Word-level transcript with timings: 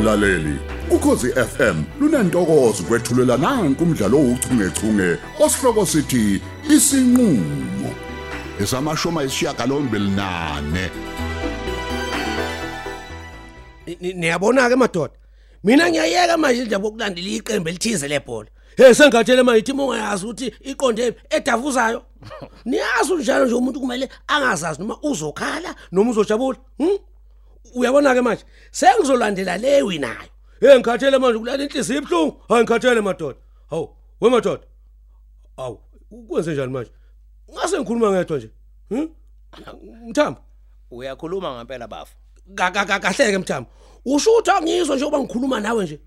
mlaleli. 0.00 0.58
Ukhosi 0.90 1.28
FM 1.32 1.82
lunantokozo 2.00 2.82
kwethulela 2.82 3.36
nanku 3.36 3.84
umdlalo 3.84 4.18
ouchungechunge 4.18 5.16
osihloko 5.40 5.86
sithi 5.86 6.40
isinqulo. 6.70 7.90
Esamashoma 8.60 9.24
isishiyagalombili 9.24 10.10
nane. 10.10 10.90
Ni- 13.86 13.98
ni- 14.00 14.12
niyabona 14.12 14.68
ke 14.68 14.76
madoda? 14.76 15.14
Mina 15.64 15.90
ngiyayeka 15.90 16.36
manje 16.36 16.62
indaba 16.62 16.84
yokulandela 16.84 17.28
iqembu 17.28 17.68
elithize 17.68 18.08
lebhola. 18.08 18.48
Hey 18.76 18.94
sengathele 18.94 19.42
manje 19.42 19.60
ithi 19.60 19.72
ungayazi 19.72 20.24
ukuthi 20.26 20.54
iqonde 20.60 21.14
edavuzayo. 21.30 22.02
Niyazi 22.64 23.14
njalo 23.14 23.46
nje 23.46 23.54
umuntu 23.54 23.80
kumele 23.80 24.08
angazazi 24.28 24.80
noma 24.80 24.96
uzokhala 25.02 25.74
noma 25.92 26.10
uzojabula 26.10 26.58
hm? 26.78 26.98
Uyabona 27.74 28.14
ke 28.14 28.20
manje 28.22 28.44
sengizolandela 28.70 29.58
le 29.58 29.82
winayo. 29.82 30.30
Hey 30.60 30.78
ngikhathele 30.78 31.18
manje 31.18 31.36
ukulala 31.36 31.62
inhliziyo 31.64 31.98
ibhlungu 31.98 32.42
hayi 32.48 32.62
ngikhathele 32.64 33.00
madoda. 33.00 33.38
Hawu 33.70 33.96
we 34.20 34.30
madoda? 34.30 34.62
Awu 35.56 35.80
ukwenze 36.10 36.52
njani 36.52 36.72
manje? 36.72 36.90
Ngase 37.52 37.78
ngikhuluma 37.78 38.10
ngedwa 38.10 38.38
nje. 38.38 38.50
Hm 38.88 39.08
mthambo? 40.08 40.40
Uyakhuluma 40.90 41.54
ngempela 41.56 41.88
bafu. 41.88 42.16
Kahleke 42.54 43.38
mthambo. 43.38 43.70
Usho 44.04 44.30
ukuthi 44.30 44.50
angizwa 44.50 44.96
nje 44.96 45.04
uba 45.04 45.18
ngikhuluma 45.18 45.60
nawe 45.60 45.84
nje. 45.84 46.00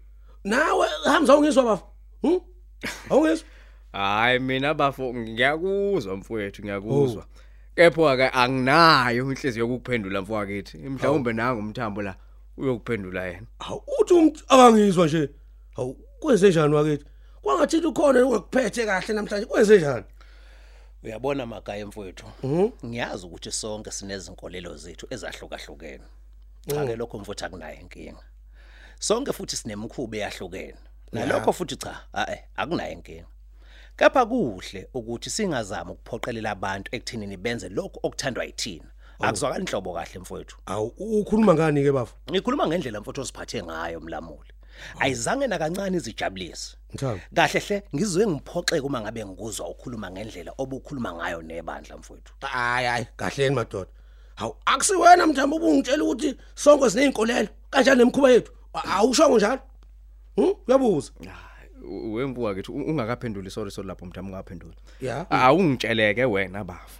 Nawe 0.44 0.88
hamza 1.04 1.38
ungizwa 1.38 1.64
bafu? 1.64 1.86
Hm 2.22 2.40
awungizwa? 3.10 3.48
Hayi 3.92 4.40
mina 4.40 4.74
bafo 4.74 5.14
ngiyakuzwa 5.14 6.18
mfowethu 6.18 6.62
ngiyakuzwa. 6.62 7.26
Kepha 7.76 8.18
ke 8.18 8.30
anginayo 8.30 9.32
inhliziyo 9.32 9.66
yokuphendula 9.66 10.22
mfowethu. 10.22 10.78
Mhlawumbe 10.78 11.34
nangu 11.34 11.60
umthambo 11.60 12.02
la 12.02 12.16
uyokuphendula 12.58 13.26
yena. 13.26 13.48
awu 13.60 13.84
uthi 14.00 14.14
umuntu 14.14 14.44
akangizwa 14.48 15.06
nje. 15.06 15.30
Awu 15.78 15.94
kwenze 16.20 16.50
njani 16.50 16.76
wakithi? 16.76 17.06
Kwangathi 17.42 17.78
ukhona 17.78 18.26
ungakuphethe 18.26 18.86
kahle 18.86 19.14
namhlanje 19.14 19.46
kwenze 19.46 19.78
njani? 19.78 20.06
Uyabona 21.04 21.46
magaya 21.46 21.88
mfowethu 21.88 22.26
ngiyazi 22.86 23.26
ukuthi 23.26 23.52
sonke 23.52 23.92
sinezinkolelo 23.92 24.78
zethu 24.78 25.08
ezahlukahlukene. 25.10 26.04
Cha 26.68 26.86
ke 26.86 26.96
lokho 26.96 27.20
mfowethu 27.20 27.46
akunayo 27.46 27.80
inkinga. 27.82 28.24
Sonke 29.00 29.34
futhi 29.34 29.56
sinemkhuba 29.56 30.18
eyahlukene. 30.18 30.78
Nalokho 31.12 31.54
futhi 31.54 31.76
cha 31.76 32.06
hae 32.14 32.44
akunayo 32.56 32.92
inkinga. 32.92 33.28
Kepha 33.98 34.26
kuhle 34.26 34.88
ukuthi 34.94 35.30
singazami 35.30 35.92
ukuphoqelela 35.92 36.52
abantu 36.52 36.90
ekuthenini 36.96 37.38
benze 37.38 37.70
lokho 37.70 38.00
okuthandwa 38.04 38.46
yithina. 38.46 38.90
Akuzwakala 39.20 39.60
inhlobo 39.60 39.94
kahle 39.94 40.20
mfowethu. 40.20 40.58
Awu 40.66 40.88
ukhuluma 40.98 41.54
ngani 41.54 41.84
ke 41.84 41.92
bafu 41.92 42.16
ngikhuluma 42.32 42.68
ngendlela 42.68 43.02
mfowethu 43.02 43.22
osiphathe 43.22 43.64
ngayo 43.64 44.00
mlamuli. 44.00 44.54
Ayizange 45.00 45.48
nakancane 45.48 45.98
izijabulise. 45.98 46.78
Mthamo. 46.94 47.20
kahle 47.36 47.60
hle 47.60 47.84
ngizwe 47.96 48.28
ngiphoxeke 48.28 48.86
uma 48.86 49.02
ngabe 49.02 49.26
ngikuzwa 49.26 49.70
ukhuluma 49.70 50.12
ngendlela 50.12 50.52
obukhuluma 50.58 51.14
ngayo 51.14 51.42
nebandla 51.42 51.98
mfowethu. 51.98 52.34
Hayi 52.42 52.88
hayi 52.88 53.06
kahleni 53.16 53.56
madoda. 53.56 53.92
Hawu 54.36 54.56
akusiwena 54.66 55.28
mthambo 55.28 55.56
ubungitshela 55.56 56.04
ukuthi 56.04 56.38
sonke 56.56 56.90
sineyinkolelo 56.90 57.50
kanjani 57.70 57.98
nemkhuba 57.98 58.32
yethu? 58.32 58.52
Awushongo 58.74 59.38
njalo 59.38 59.62
hm? 60.36 60.54
Uyabuza? 60.68 61.12
Wemvuka 61.84 62.56
kithi 62.56 62.72
ungakaphenduli 62.72 63.50
sorry 63.50 63.72
sorry 63.72 63.88
lapho 63.88 64.06
mthambo 64.06 64.32
ungaphendula. 64.32 64.74
ya 65.02 65.32
Awungitsheleke 65.32 66.26
wena 66.26 66.64
bafo. 66.64 67.00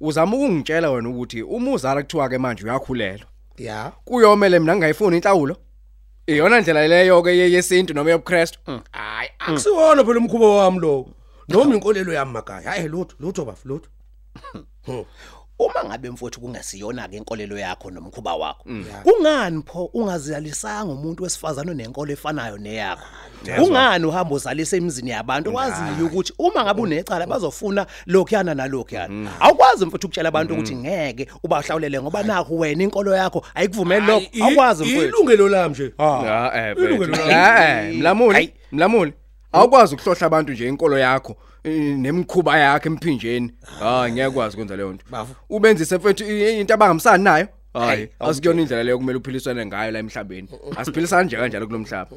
Uzama 0.00 0.36
ukungitshela 0.36 0.90
wena 0.90 1.08
ukuthi 1.08 1.42
uma 1.42 1.72
uzala 1.72 2.02
kuthiwa 2.02 2.28
ke 2.28 2.38
manje 2.38 2.64
uyakhulelwa. 2.64 3.26
ya 3.58 3.92
Kuyomele 4.04 4.58
mina 4.58 4.72
ngingayifuni 4.76 5.16
inhlawulo. 5.16 5.56
Iyona 6.26 6.60
ndlela 6.60 6.88
leyo 6.88 7.22
ke 7.22 7.30
yesintu 7.38 7.94
noma 7.94 8.10
yobuKristu. 8.10 8.58
hayi 8.90 9.30
akusiwona 9.38 10.04
phela 10.04 10.18
umkhuba 10.18 10.46
wami 10.48 10.78
lo 10.80 11.06
noma 11.48 11.74
inkolelo 11.74 12.12
yami 12.12 12.32
makaya 12.32 12.70
hayi 12.70 12.88
lutho 12.88 13.16
lutho 13.20 13.44
bafu 13.44 13.68
lutho 13.68 13.88
uma 15.58 15.84
ngabe 15.84 16.10
mfowethu 16.10 16.40
kungasiyona 16.40 17.08
ke 17.08 17.16
inkolelo 17.16 17.58
yakho 17.58 17.90
nomkhuba 17.90 18.34
wakho 18.34 18.64
kungani 19.04 19.62
pho 19.66 19.84
ungazalisanga 19.94 20.92
umuntu 20.92 21.22
wesifazana 21.22 21.70
onenkolo 21.70 22.12
efanayo 22.12 22.58
neyakho? 22.58 23.02
Kungani 23.58 24.04
uhamba 24.06 24.34
uzalisa 24.34 24.76
emizini 24.76 25.10
yabantu 25.10 25.54
waziyo 25.54 26.06
ukuthi 26.06 26.32
uma 26.38 26.64
ngabe 26.64 26.80
unecala 26.82 27.26
bazofuna 27.26 27.86
lokhuyana 28.06 28.54
nalokhuyana? 28.54 29.30
Awukwazi 29.40 29.84
mfowethu 29.86 30.06
ukutshela 30.06 30.28
abantu 30.28 30.54
ukuthi 30.54 30.76
ngeke 30.76 31.28
ubahlawulele 31.42 32.00
ngoba 32.02 32.22
nakho 32.22 32.54
wena 32.56 32.82
inkolo 32.84 33.14
yakho 33.14 33.44
ayikuvumeli 33.54 34.06
lokho. 34.06 34.20
Hayi, 34.20 34.30
i- 34.32 34.42
awukwazi 34.42 34.84
mfowethu. 34.84 35.08
ilungelo 35.16 35.48
lami 35.48 35.70
nje. 35.74 35.92
Ah 35.98 36.50
eh 36.54 36.76
Ilungelo 36.76 37.06
bethu. 37.12 37.28
lami. 37.28 37.92
Eh 37.92 37.98
mlamuli 37.98 38.34
Hayi. 38.34 38.52
mlamuli. 38.72 39.12
Awukwazi 39.52 39.94
ukuhlohla 39.94 40.26
abantu 40.26 40.52
nje 40.52 40.68
inkolo 40.68 40.98
yakho. 40.98 41.32
eh, 41.32 41.36
nemkhuba 41.70 42.58
yakhe 42.58 42.88
emphinjeni. 42.88 43.52
Ah 43.82 44.08
ngeke 44.10 44.30
kwazi 44.30 44.54
ukwenza 44.56 44.76
leyo 44.76 44.92
nto. 44.92 45.04
Bafu. 45.10 45.34
Ubenzise 45.50 45.96
mfethu 45.96 46.24
i- 46.24 46.60
into 46.60 46.74
abangamisani 46.74 47.24
nayo. 47.24 47.48
Hayi, 47.74 47.88
Hayi, 47.88 48.08
asikuyona 48.20 48.60
indlela 48.62 48.82
leyo 48.82 48.98
kumele 48.98 49.18
uphiliswane 49.18 49.66
ngayo 49.66 49.90
la 49.90 49.98
emhlabeni. 49.98 50.48
Asiphilisani 50.76 51.26
nje 51.26 51.36
kanjalo 51.36 51.66
kulomhlaba. 51.66 52.10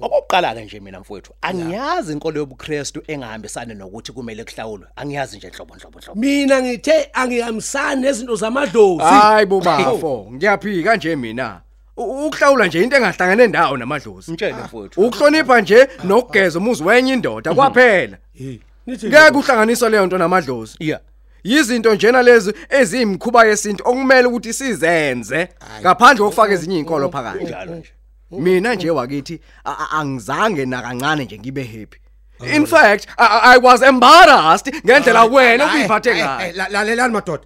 okokuqala 0.00 0.54
ke 0.54 0.64
nje 0.64 0.80
mina 0.80 1.00
mfowethu 1.00 1.32
angiyazi 1.42 2.12
inkolo 2.12 2.38
yobuKristu 2.40 3.02
engahambisani 3.08 3.74
nokuthi 3.74 4.12
kumele 4.12 4.44
kuhlawulwe 4.44 4.86
angiyazi 4.96 5.36
nje 5.36 5.48
nhlobo 5.48 5.74
nhlobo 5.76 5.98
nhlobo 5.98 6.20
mina 6.20 6.62
ngithe 6.62 7.10
angihambisani 7.12 8.02
nezinto 8.02 8.36
zamadlozi 8.36 9.02
Hayi 9.02 9.46
bobafo, 9.46 10.28
ngiyaphika 10.32 10.96
nje 10.96 11.16
mina. 11.16 11.60
U- 11.96 12.26
Ukuhlawula 12.26 12.66
nje 12.66 12.82
into 12.82 12.96
engahlangene 12.96 13.46
ndawo 13.46 13.76
namadlozi. 13.76 14.32
mtshele 14.32 14.54
mfowethu 14.64 15.00
Ukuhlonipha 15.06 15.60
nje 15.60 15.88
nokugeza 16.04 16.58
umuzi 16.58 16.82
wenye 16.84 17.12
indoda 17.12 17.54
kwaphela. 17.54 18.16
Hey, 18.32 18.58
nithi 18.86 19.06
Ngeke 19.08 19.36
uhlanganiswa 19.36 19.88
leyo 19.88 20.06
nto 20.06 20.18
namadlozi. 20.18 20.76
yeah 20.80 21.00
Yizinto 21.44 21.94
njena 21.94 22.22
lezi 22.22 22.52
eziyimkhuba 22.68 23.44
yesintu 23.44 23.82
okumele 23.86 24.26
ukuthi 24.28 24.52
sizenze 24.52 25.48
ngaphandle 25.80 26.24
kokufaka 26.24 26.52
ezinye 26.52 26.74
izinkolo 26.74 27.08
phakathi. 27.08 27.44
njalo 27.44 27.74
nje 27.74 27.90
Mina 28.30 28.74
nje 28.74 28.90
wakithi 28.90 29.40
a- 29.64 29.70
a- 29.78 29.90
angizange 29.98 30.66
nakancane 30.66 31.24
nje 31.24 31.38
ngibe 31.38 31.64
happy. 31.64 31.98
In 32.56 32.66
fact, 32.66 33.06
I, 33.18 33.54
I 33.54 33.58
was 33.58 33.82
embarrassed 33.82 34.74
ngendlela 34.84 35.24
wena 35.24 35.64
okuyiphathe 35.66 36.14
ngayo. 36.14 36.52
lalelani 36.70 37.12
madoda 37.12 37.44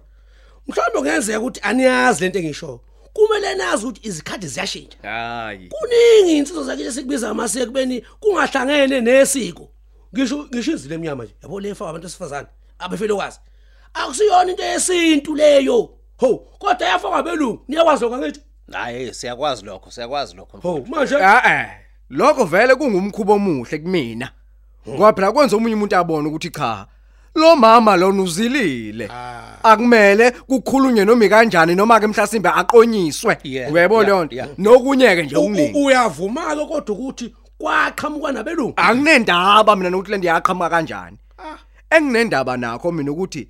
mhlawumbe 0.67 0.97
kungenzeka 0.99 1.39
ukuthi 1.39 1.59
aniyazi 1.63 2.23
lento 2.23 2.39
engisho 2.39 2.79
kumele 3.13 3.55
nazi 3.55 3.85
ukuthi 3.85 4.07
izikhathi 4.07 4.47
ziyashintsha 4.47 4.97
Hayi. 5.01 5.69
kuningi 5.69 6.37
insizwa 6.37 6.63
zakhe 6.63 6.91
sikubiza 6.91 7.29
amasiko 7.29 7.65
kubeni 7.65 8.05
kungahlangene 8.19 9.01
nesiko 9.01 9.71
ngisho 10.15 10.45
ngisho 10.53 10.71
izile 10.71 10.95
emnyama 10.95 11.23
nje 11.23 11.35
yabo 11.43 11.59
lefa 11.59 11.89
abantu 11.89 12.07
besifazane 12.07 12.47
abefelokazi 12.79 13.39
akusiyona 13.93 14.51
into 14.51 14.63
yesintu 14.63 15.35
leyo 15.35 15.89
ho 16.17 16.35
kodwa 16.59 16.87
yafakwa 16.87 17.17
abelungu 17.17 17.63
niyakwazi 17.67 18.03
lokho 18.03 18.17
ngithi 18.17 18.41
hayi 18.71 19.13
siyakwazi 19.13 19.65
lokho 19.65 19.91
siyakwazi 19.91 20.35
lokho 20.35 20.57
ho 20.57 20.85
manje 20.89 21.15
Eh 21.15 21.41
eh. 21.45 21.81
Lokho 22.09 22.45
vele 22.45 22.75
kungumkhubo 22.75 23.33
omuhle 23.33 23.77
kumina. 23.79 24.31
Ngoba 24.89 25.13
phela 25.13 25.31
kwenza 25.31 25.55
omunye 25.55 25.75
umuntu 25.75 25.95
abone 25.95 26.27
ukuthi 26.27 26.49
cha. 26.49 26.87
Lo 27.35 27.55
mama 27.55 27.95
lona 27.97 28.21
uzilile. 28.23 29.09
Akumele 29.63 30.31
kukhulunywe 30.31 31.05
noma 31.05 31.29
kanjani 31.29 31.75
noma 31.75 31.99
ke 31.99 32.07
mhlasimbe 32.07 32.49
aqonyiswe. 32.49 33.37
Uyayibona 33.43 33.79
yeah, 33.79 34.05
leyo 34.05 34.25
nto? 34.25 34.35
yeah. 34.35 34.47
Nokunyeke 34.57 35.23
nje 35.23 35.35
u- 35.35 35.39
okuningi. 35.39 35.79
u- 35.79 35.85
uyavuma 35.85 36.55
ke 36.55 36.65
kodwa 36.65 36.95
ukuthi 36.95 37.33
kwaqhamuka 37.57 38.31
nabelungu 38.31 38.73
Anginendaba 38.75 39.75
mina 39.75 39.89
nokuthi 39.89 40.11
le 40.11 40.17
ndiyaqhamuka 40.17 40.69
kanjani. 40.69 41.17
Enginendaba 41.89 42.57
nakho 42.57 42.91
mina 42.91 43.11
ukuthi 43.11 43.47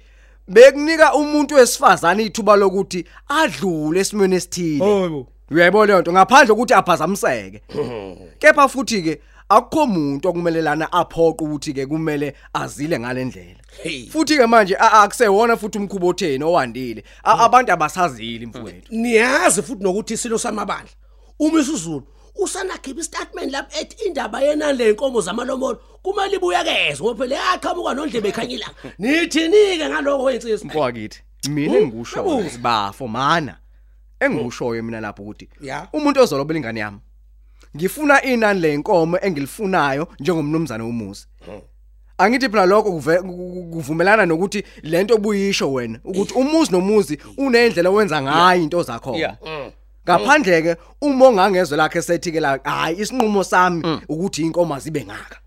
bekunika 0.48 1.14
umuntu 1.14 1.56
wesifazane 1.56 2.24
ithuba 2.24 2.56
lokuthi 2.56 3.06
adlule 3.30 4.00
esimweni 4.00 4.36
esithile. 4.36 5.26
Uyayibona 5.52 5.86
leyo 5.86 6.02
nto 6.02 6.12
ngaphandle 6.12 6.54
kokuthi 6.56 6.74
aphazamiseke. 6.74 7.62
Kepha 8.40 8.68
futhi 8.68 9.02
ke 9.02 9.22
akukho 9.56 9.84
umuntu 9.84 10.30
okumelelana 10.30 10.92
aphoqa 10.92 11.44
ukuthi 11.46 11.74
ke 11.74 11.86
kumele 11.86 12.34
azile 12.54 13.00
ngalendlela. 13.00 13.60
Hey. 13.84 14.08
Futhi 14.10 14.38
ke 14.38 14.48
manje 14.48 14.76
a- 14.80 15.02
akusewona 15.04 15.58
futhi 15.58 15.78
umkhubo 15.78 16.08
otheni 16.08 16.44
owandile. 16.44 17.04
A- 17.24 17.40
Abantu 17.46 17.72
abasazili 17.72 18.46
mfowethu. 18.46 18.88
niyazi 18.96 19.62
futhi 19.62 19.84
nokuthi 19.84 20.14
isilo 20.14 20.38
samabandla 20.38 20.94
uma 21.40 21.60
isizulu 21.60 22.04
usanakhipha 22.36 23.00
istatement 23.02 23.52
lapho 23.52 23.80
ethi 23.80 24.06
indaba 24.08 24.42
yena 24.42 24.74
le 24.74 24.92
nkomo 24.94 25.22
zamalomolo 25.22 25.80
kumele 26.04 26.36
ibuyekezwe 26.36 27.06
ngoba 27.06 27.26
phela 27.26 27.36
yaqhamuka 27.36 27.94
nondlebe 27.94 28.30
ekhanyilanga 28.30 28.76
nithini-ke 29.00 29.90
ngaloko 29.90 30.24
wensizwa 30.24 30.68
Mfowethu 30.68 31.20
mina 31.50 31.78
engikusho 31.78 32.18
Yabuza. 32.20 32.50
sibafo 32.50 33.08
mana. 33.08 33.58
Engikushoyo 34.20 34.84
mina 34.84 35.00
lapho 35.02 35.24
ukuthi 35.24 35.50
Ya. 35.62 35.88
umuntu 35.94 36.22
ozolobela 36.22 36.58
ingane 36.60 36.80
yami. 36.80 37.00
Ngifuna 37.76 38.22
inani 38.22 38.60
lenkomo 38.60 39.18
engilifunayo 39.22 40.08
njengomnumzana 40.20 40.84
womuzi. 40.84 41.28
Angithi 42.18 42.50
phela 42.50 42.66
lokho 42.66 42.92
kuvumelana 43.72 44.26
nokuthi 44.26 44.64
lento 44.84 45.16
obuyisho 45.16 45.74
wena 45.74 46.00
ukuthi 46.04 46.34
umuzi 46.34 46.72
nomuzi 46.72 47.18
unendlela 47.38 47.90
owenza 47.90 48.22
ngayo 48.22 48.62
into 48.62 48.84
zakho. 48.84 49.16
Yeah. 49.16 49.38
ngaphandle 50.06 50.62
ke 50.62 50.76
uma 51.02 51.28
ongangezwe 51.28 51.78
lakhe 51.78 52.02
sethi 52.02 52.32
ke 52.32 52.40
la 52.40 52.60
hayi 52.64 53.02
isinqumo 53.02 53.44
sami 53.44 53.84
ukuthi 54.10 54.42
inkomo 54.42 54.80
zibe 54.80 55.06
ngaka 55.06 55.38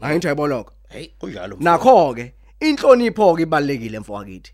ngayinto 0.00 0.28
ayiboloko 0.28 0.72
hey 0.88 1.06
kunjalo 1.18 1.56
nakho 1.60 2.14
ke 2.14 2.34
inhlonipho 2.60 3.36
ke 3.36 3.42
ibalekile 3.42 4.00
mfowethu 4.00 4.52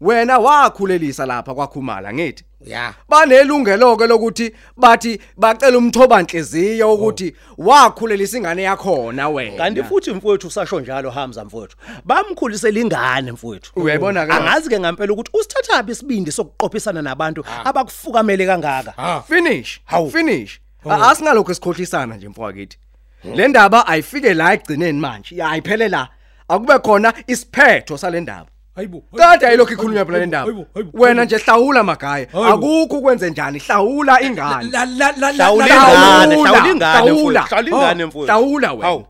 wena 0.00 0.38
wakhulelisa 0.38 1.26
lapha 1.26 1.54
kwakhumala 1.54 2.12
ngithi? 2.14 2.44
Ya. 2.66 2.94
Banelungelo 3.08 3.96
ke 3.96 4.06
lokuthi 4.06 4.52
bathi 4.76 5.20
bacela 5.36 5.78
umthoba 5.78 6.20
inhliziyo 6.20 6.94
ukuthi 6.94 7.34
wakhulelisa 7.58 8.38
ingane 8.38 8.62
yakhona 8.62 9.28
wena. 9.28 9.56
Kanti 9.56 9.82
futhi 9.82 10.12
mfowethu 10.12 10.46
usasho 10.46 10.80
njalo 10.80 11.10
Hamza 11.10 11.44
mfowethu. 11.44 11.76
Bamkhulisela 12.04 12.80
ingane 12.80 13.32
mfowethu. 13.32 13.72
Uyayibona 13.76 14.26
ke? 14.26 14.32
angazi 14.32 14.68
ke 14.68 14.80
ngempela 14.80 15.12
ukuthi 15.12 15.30
usithathapi 15.34 15.92
isibindi 15.92 16.32
sokuqophisana 16.32 17.02
nabantu 17.02 17.44
abakufukamele 17.64 18.46
kangaka? 18.46 18.90
Ha 18.96 19.22
finish 19.28 19.80
Hawu. 19.84 20.10
finish. 20.10 20.60
Asingalokho 20.84 21.52
esikhohlisana 21.52 22.16
nje 22.16 22.28
mfowethu 22.28 22.78
le 23.24 23.48
ndaba 23.48 23.86
ayifike 23.86 24.34
la 24.34 24.52
egcineni 24.54 25.00
manje 25.00 25.36
Ya, 25.36 25.50
ayiphele 25.50 25.88
la. 25.88 26.08
Akube 26.48 26.78
khona 26.78 27.12
isiphetho 27.26 27.98
sale 27.98 28.20
ndaba. 28.20 28.46
Hayibo 28.74 29.02
Kade 29.16 29.46
ayilokho 29.46 29.72
ikhulunywa 29.72 30.04
phela 30.04 30.18
le 30.18 30.26
ndaba 30.26 30.52
wena 30.92 31.24
nje 31.24 31.36
hlawula 31.38 31.82
magaya 31.82 32.26
Hayibo. 32.32 32.46
akukho 32.46 32.98
ukwenze 32.98 33.30
njani? 33.30 33.58
Hlawula 33.58 34.22
ingane. 34.22 34.70
La 34.70 34.84
la 34.84 35.12
la 35.16 35.32
Hlawula 35.32 35.66
la- 35.66 35.74
ingane, 35.74 36.34
Hlawula, 36.36 36.50
hlawula. 36.50 36.70
ingane 36.72 37.10
hlawula. 37.10 37.40
mfowethu, 37.42 37.54
hlawula. 37.54 37.76
Ingane 37.76 38.04
Oh, 38.04 38.06
mfowethu. 38.08 38.26
hlawula 38.32 38.72
wena. 38.72 38.84
Hawu. 38.86 39.04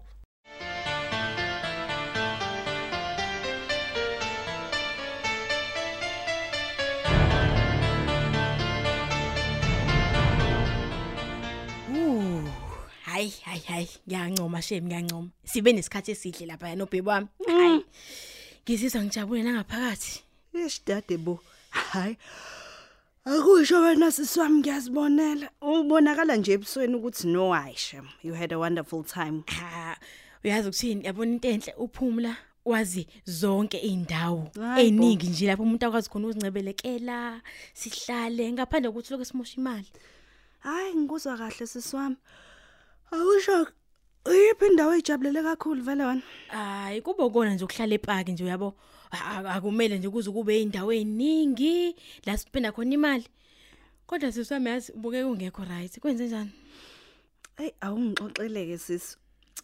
Uh, 11.91 12.45
hayi 13.05 13.33
hayi 13.45 13.63
hayi. 13.69 13.89
Ngiyancoma 14.09 14.63
shem 14.63 14.85
ngiyancoma. 14.87 15.29
Sibe 15.45 15.73
nesikhathi 15.73 16.13
esihle 16.13 16.47
lapha 16.47 16.75
nobhebi 16.77 17.09
wami 17.09 17.27
hayi 17.47 17.85
ngizizwa 18.71 19.03
ngijabule 19.03 19.43
nangaphakathi 19.43 20.23
Eish 20.55 20.81
dade 20.87 21.17
bo. 21.17 21.41
Hayi. 21.71 22.17
Akusho 23.25 23.83
wena 23.83 24.13
siswami 24.13 24.59
ngiyazibonela. 24.61 25.51
Ubonakala 25.61 26.37
nje 26.37 26.53
ebusweni 26.53 26.95
ukuthi 26.95 27.27
no 27.27 27.55
Aisha. 27.55 28.03
You 28.23 28.35
had 28.35 28.53
a 28.53 28.59
wonderful 28.59 29.03
time. 29.03 29.43
ha 29.47 29.97
uyazi 30.45 30.69
ukuthini 30.69 31.05
yabona 31.05 31.33
into 31.33 31.49
enhle 31.49 31.75
uphumula 31.79 32.37
wazi 32.65 33.07
zonke 33.25 33.79
indawo 33.79 34.51
eningi 34.79 35.27
nje 35.27 35.47
lapho 35.47 35.63
umuntu 35.63 35.87
akwazi 35.87 36.09
khona 36.11 36.27
ukuzincebelekela 36.27 37.41
sihlale 37.75 38.53
ngaphandle 38.53 38.91
kokuthi 38.91 39.13
lokho 39.13 39.25
simosha 39.25 39.57
imali 39.57 39.91
Hayi 40.61 40.95
ngikuzwa 40.95 41.39
kahle 41.39 41.67
siswami. 41.67 42.17
Akusho 43.11 43.67
uyiphi 44.27 44.67
indawo 44.67 44.95
ejabulele 44.95 45.43
kakhulu 45.43 45.83
vele 45.83 46.05
wena? 46.05 46.23
hayi 46.49 47.01
kube 47.03 47.31
kona 47.31 47.55
nje 47.55 47.65
ukuhlala 47.65 47.95
epark 47.95 48.29
nje 48.29 48.45
uyabo 48.45 48.75
A- 49.11 49.25
a- 49.31 49.55
akumele 49.55 49.99
nje 49.99 50.09
kuze 50.11 50.31
kube 50.31 50.63
indawo 50.63 50.93
eziningi 50.93 51.97
la 52.27 52.39
sipenda 52.39 52.73
khona 52.73 52.95
imali 52.95 53.27
kodwa 54.07 54.33
siswami 54.33 54.69
yazi 54.71 54.93
ubuke 54.93 55.23
ungekho 55.25 55.65
right 55.65 56.01
kwenze 56.01 56.27
njani 56.27 56.51
Ey 57.59 57.71
awungixoxeleke 57.81 58.79
sisi. 58.79 59.17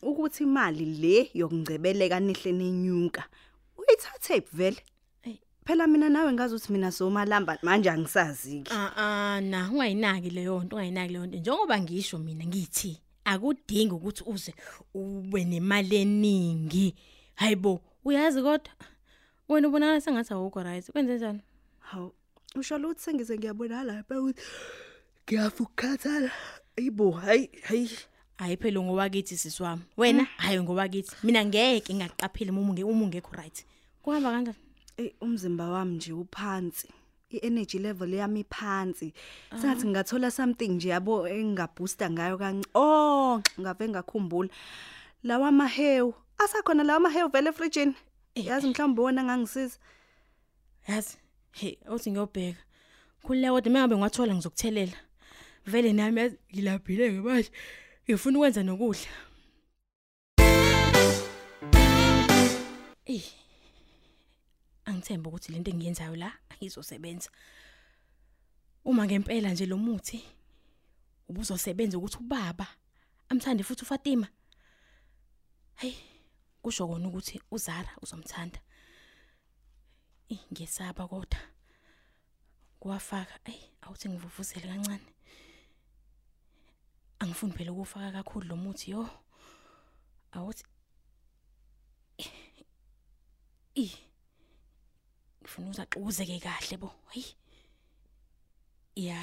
Ukuthi 0.02 0.42
imali 0.42 0.84
le 0.84 1.30
yokungcebeleka 1.34 2.20
nihle 2.20 2.52
nenyuka. 2.52 3.24
Uyithathe 3.78 4.42
vele. 4.52 4.82
Ey. 5.24 5.38
Phela 5.64 5.86
mina 5.86 6.08
nawe 6.08 6.32
ngazi 6.32 6.54
ukuthi 6.54 6.72
mina 6.72 6.92
somalamba 6.92 7.58
manje 7.62 7.90
angisazi 7.90 8.60
ki. 8.62 8.72
Ah 8.74 8.92
ah 8.96 9.40
na 9.40 9.70
ungayinaki 9.72 10.30
leyo 10.30 10.60
nto 10.64 10.76
ungayinaki 10.76 11.12
leyo 11.12 11.26
nto 11.26 11.38
njengoba 11.38 11.80
ngisho 11.80 12.18
mina 12.18 12.44
ngithi 12.44 13.00
akudingi 13.30 13.94
ukuthi 13.94 14.22
uze 14.26 14.52
ube 14.94 15.44
nemali 15.44 15.96
eningi 15.96 16.94
hayibo 17.34 17.80
uyazi 18.04 18.40
kodwa 18.42 18.72
wena 19.48 19.68
ubonakala 19.68 20.00
sengathi 20.00 20.32
awukho 20.32 20.62
right 20.62 20.92
kwenze 20.92 21.14
njani 21.16 21.42
Hawu. 21.78 22.12
Usho 22.54 22.76
ukuthi 22.76 23.00
sengize 23.00 23.38
ngiyabona 23.38 23.84
lapha 23.84 24.20
ukuthi 24.20 24.42
ngiyafukhathala. 25.24 26.30
Ayibo 26.78 27.10
hayi 27.10 27.50
hayi. 27.62 27.90
hayi 28.36 28.56
phela 28.56 28.80
ngowakithi 28.80 29.36
siswami 29.36 29.82
wena 29.96 30.24
hayi 30.36 30.60
ngowakithi 30.60 31.16
mina 31.22 31.44
ngeke 31.44 31.94
ngaqaphile 31.94 32.50
uma 32.50 32.60
unge 32.60 32.84
uma 32.84 33.04
ungekho 33.04 33.32
right 33.36 33.64
kuhamba 34.02 34.30
kanjani 34.30 34.58
Ey 34.96 35.12
umzimba 35.20 35.68
wami 35.68 35.96
nje 35.96 36.12
uphansi. 36.12 36.88
I-energy 37.30 37.78
level 37.78 38.14
yami 38.14 38.40
iphansi. 38.40 39.12
Sengathi 39.50 39.86
ngathola 39.86 40.30
something 40.30 40.68
nje 40.68 40.88
yabo 40.88 41.28
engingabooster 41.28 42.10
ngayo 42.10 42.38
kance. 42.38 42.68
Oh, 42.74 43.42
ngave 43.60 43.88
ngakhumbula. 43.88 44.48
Lawa 45.24 45.52
mahewu. 45.52 46.14
Asakhona 46.38 46.84
lawa 46.84 47.00
mahewu 47.00 47.28
vele 47.28 47.50
efrijini. 47.50 47.94
Yazi 48.34 48.66
mhlawumbe 48.66 49.02
wona 49.02 49.24
ngangisiza. 49.24 49.78
yazi 50.88 51.16
hey 51.52 51.76
uthi 51.94 52.10
ngiyobheka 52.10 52.62
khulile 53.22 53.50
kodwa 53.50 53.72
mengabe 53.72 53.96
ngiwathola 53.96 54.34
ngizokuthelela 54.34 54.98
vele 55.66 55.92
nami 55.92 56.20
yazi 56.20 56.36
ngilabhile 56.52 57.10
ke 57.10 57.20
manje 57.26 57.50
ngifuna 58.04 58.38
ukwenza 58.38 58.62
nokudla 58.62 59.12
Eh 63.06 63.26
angithemba 64.84 65.28
ukuthi 65.28 65.52
lento 65.52 65.70
engiyenzayo 65.70 66.16
la 66.16 66.30
izosebenza 66.60 67.30
uma 68.84 69.04
ngempela 69.06 69.50
nje 69.50 69.66
lo 69.66 69.76
muthi 69.76 70.24
ubuzosebenza 71.28 71.98
ukuthi 71.98 72.18
ubaba 72.18 72.66
amthande 73.28 73.62
futhi 73.62 73.82
uFatima 73.82 74.28
hey 75.76 75.94
kusho 76.62 76.86
kona 76.88 77.08
ukuthi 77.08 77.40
uZara 77.50 77.92
uzomthanda 78.02 78.60
ngiyesaba 80.52 81.08
kodwa. 81.08 81.40
Kuwafaka, 82.80 83.34
ey 83.44 83.60
awuthi 83.82 84.08
ngivuvuzele 84.08 84.66
kancane. 84.68 85.10
Angifuni 87.18 87.52
phela 87.52 87.72
ukufaka 87.72 88.12
kakhulu 88.12 88.46
lo 88.48 88.56
muthi 88.56 88.90
yo. 88.90 89.08
Awuthi 90.32 90.64
Eh. 93.74 94.05
Ngifuna 95.56 95.70
uzaxuzeke 95.70 96.40
kahle 96.40 96.76
bo. 96.76 96.92
Hey. 97.10 97.24
Ya. 98.96 99.20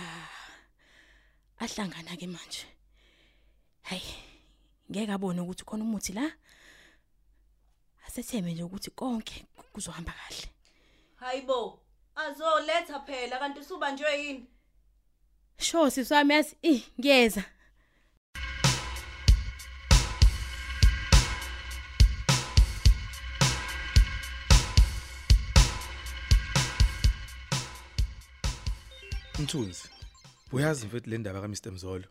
Ahlangana 1.60 2.18
ke 2.18 2.28
manje. 2.28 2.66
Hey. 3.84 4.02
Ngeke 4.90 5.12
abone 5.12 5.42
ukuthi 5.42 5.64
khona 5.66 5.84
umuthi 5.84 6.14
la. 6.14 6.32
Asetheme 8.08 8.54
nje 8.54 8.64
ukuthi 8.64 8.92
konke 8.92 9.46
kuzohamba 9.74 10.12
kahle. 10.12 10.50
Hayibo. 11.16 11.80
Azoletha 12.16 13.00
phela 13.06 13.40
kanti 13.40 13.64
subanjwe 13.64 14.26
yini? 14.26 14.46
Sho 15.58 15.90
siswami 15.90 16.34
yazi 16.34 16.56
eh 16.62 16.82
ngiyeza. 17.00 17.44
Mthunzi. 29.44 29.84
Uyazi 30.52 30.86
mfethu 30.86 31.10
le 31.10 31.18
ndaba 31.18 31.42
kaMr 31.42 31.72
Mzolo. 31.72 32.06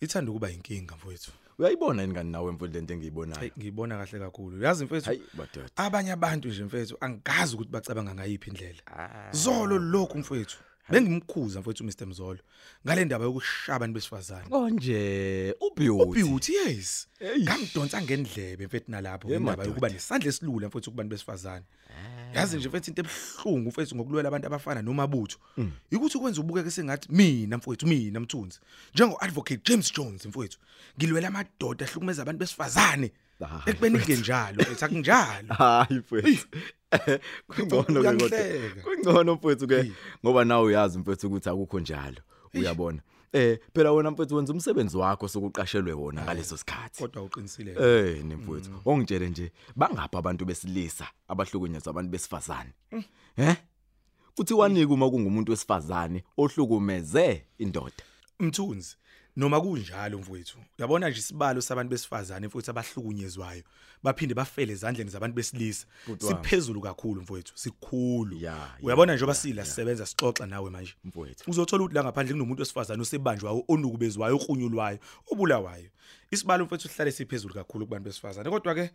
Ithanda 0.00 0.30
ukuba 0.30 0.50
inkinga 0.50 0.96
mfethu. 0.96 1.32
Uyayibona 1.58 2.02
yini 2.02 2.14
kani 2.14 2.30
nawe 2.32 2.52
mfowethu 2.52 2.74
lento 2.74 2.94
engiyibonayo? 2.94 3.38
Hayi 3.38 3.52
ngiyibona 3.58 3.98
kahle 3.98 4.18
kakhulu. 4.18 4.56
Uyazi 4.58 4.84
mfethu 4.84 5.06
Hayi 5.06 5.22
badoda. 5.34 5.68
abanye 5.76 6.12
abantu 6.12 6.48
nje 6.48 6.64
mfethu 6.64 6.96
angazi 7.00 7.54
ukuthi 7.54 7.70
bacabanga 7.70 8.14
ngayiphi 8.14 8.50
indlela. 8.50 8.82
Zolo 9.32 9.78
lokhu 9.78 10.18
mfethu. 10.18 10.58
Bengimkhuza 10.90 11.60
mfethu 11.60 11.84
Mr 11.84 12.06
Mzolo. 12.06 12.38
Ngale 12.86 13.04
ndaba 13.04 13.24
yokushaba 13.24 13.76
abantu 13.76 13.94
besifazane. 13.94 14.48
Konje 14.48 15.54
ubeauty. 15.60 16.22
Ubeauty 16.22 16.52
yes. 16.54 17.08
Eish. 17.20 17.42
Ngamdonsa 17.42 18.02
ngendlebe 18.02 18.66
mfethu 18.66 18.90
nalapho 18.90 19.28
Eh, 19.28 19.36
indaba 19.36 19.50
madoda. 19.50 19.68
yokuba 19.68 19.88
nesandla 19.88 20.28
esilula 20.28 20.68
mfethu 20.68 20.90
kubantu 20.90 21.10
besifazane. 21.10 21.64
Yazi 22.34 22.56
nje 22.56 22.68
mfethu 22.68 22.90
into 22.90 23.02
ebhlungu 23.02 23.68
mfethu 23.68 23.96
ngokulwela 23.96 24.28
abantu 24.28 24.46
abafana 24.46 24.82
nomabutho. 24.82 25.38
Ukuthi 25.92 26.18
ukwenza 26.18 26.40
ubukeke 26.40 26.70
sengathi 26.70 27.12
mina 27.12 27.56
mfethu 27.56 27.86
mina 27.86 28.20
mthunzi. 28.20 28.60
Njengo 28.94 29.16
advocate 29.20 29.60
James 29.70 29.92
Jones 29.92 30.26
mfethu. 30.26 30.58
Ngilwela 30.98 31.28
amadoda 31.28 31.86
ahlukumeza 31.86 32.22
abantu 32.22 32.38
besifazane. 32.38 33.12
Ah, 33.44 33.62
Ekubeni 33.66 33.98
kunjalo 33.98 34.62
mfethu 34.62 34.84
akunjalo. 34.84 35.54
Hayi 35.58 35.98
mfowethu. 35.98 36.46
Kungcono 37.48 38.02
ke 38.02 38.16
kodwa. 38.16 38.38
Kungcono 38.82 39.34
mfowethu 39.34 39.66
ke 39.66 39.92
ngoba 40.24 40.44
nawe 40.44 40.66
uyazi 40.66 40.98
mfowethu 40.98 41.26
ukuthi 41.26 41.48
akukho 41.48 41.80
njalo. 41.80 42.22
Uyabona. 42.54 43.02
Eh 43.32 43.58
phela 43.74 43.92
wena 43.92 44.10
mfowethu 44.10 44.36
wenza 44.36 44.52
umsebenzi 44.52 44.96
wakho 44.96 45.28
sokuqashelwe 45.28 45.92
wona 45.92 46.22
ngaleso 46.22 46.56
sikhathi. 46.56 47.02
Kodwa 47.02 47.22
uqinisile. 47.22 47.72
Eh 47.72 48.24
nemfowethu. 48.24 48.70
Ongitshele 48.84 49.28
nje 49.28 49.52
bangapha 49.76 50.18
abantu 50.18 50.44
besilisa 50.44 51.06
abahlukunyezwa 51.28 51.90
abantu 51.90 52.10
besifazane. 52.10 52.72
Eh? 53.36 53.56
uthi 54.38 54.54
wanika 54.54 54.92
uma 54.92 55.10
kungumuntu 55.10 55.52
wesifazane 55.52 56.24
ohlukumeze 56.36 57.44
indoda 57.58 58.02
Mthunzi 58.40 58.96
noma 59.38 59.60
kunjalo 59.60 60.18
mfowethu. 60.18 60.58
Uyabona 60.78 61.08
nje 61.08 61.18
isibalo 61.18 61.60
sabantu 61.60 61.90
besifazane 61.90 62.48
futhi 62.48 62.70
abahlukunyezwayo. 62.70 63.62
Baphinde 64.02 64.34
bafele 64.34 64.72
ezandleni 64.72 65.10
zabantu 65.10 65.36
besilisa. 65.36 65.86
Siphezulu 66.18 66.80
kakhulu 66.80 67.22
mfowethu 67.22 67.52
sikhulu. 67.54 68.36
Ya, 68.36 68.52
ya, 68.52 68.70
uyabona 68.82 69.14
njengoba 69.14 69.34
sila 69.34 69.64
sisebenza 69.64 70.06
sixoxa 70.06 70.46
nawe 70.46 70.70
manje. 70.70 70.94
Mfowethu. 71.04 71.50
Uzothola 71.50 71.84
ukuthi 71.84 71.94
la 71.94 72.04
ngaphandle 72.04 72.32
kunomuntu 72.32 72.60
wesifazane 72.60 73.02
osebanjwayo 73.02 73.64
onukubezwayo 73.68 74.36
okrunyulwayo 74.36 74.98
obulawayo. 75.32 75.90
Isibalo 76.30 76.64
mfowethu 76.64 76.88
sihlale 76.88 77.12
siphezulu 77.12 77.54
kakhulu 77.54 77.86
kubantu 77.86 78.04
besifazane. 78.04 78.50
Kodwa 78.50 78.74
ke 78.74 78.90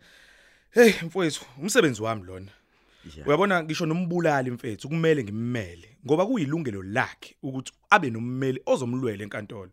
hey 0.70 0.92
mfowethu 1.02 1.44
umsebenzi 1.62 2.02
wami 2.02 2.24
lona. 2.24 2.52
Ya. 3.16 3.26
uyabona 3.26 3.62
ngisho 3.62 3.86
nombulali 3.86 4.50
mfethu 4.50 4.88
kumele 4.88 5.24
ngimmele. 5.24 5.96
Ngoba 6.06 6.26
kuyilungelo 6.26 6.82
lakhe 6.82 7.36
ukuthi 7.42 7.72
abe 7.90 8.10
nommeli 8.10 8.62
ozomlwela 8.66 9.22
enkantolo. 9.22 9.70